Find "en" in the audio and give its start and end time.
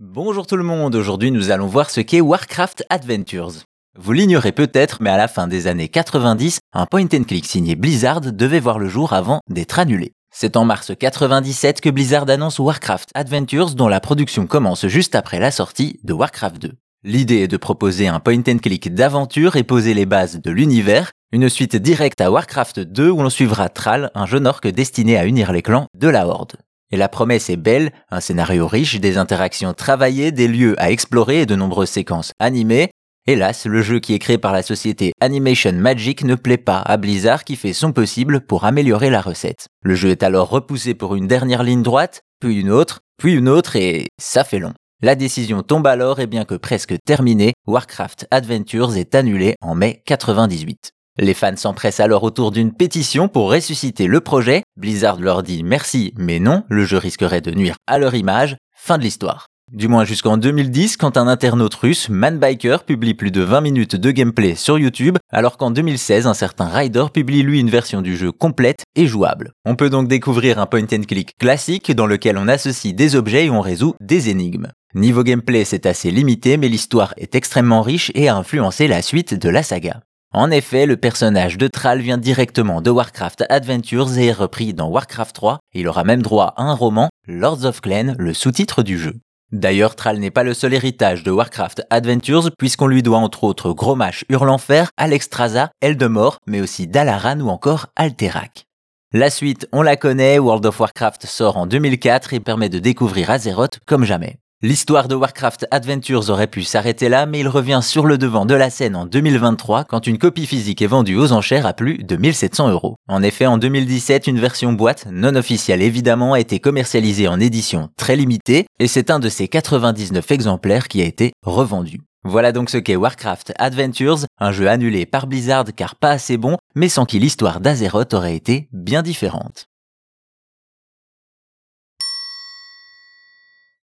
10.56-10.64, 49.60-49.74, 80.34-80.50, 101.58-101.68, 108.96-109.04, 113.06-113.22, 113.44-113.58, 117.28-117.40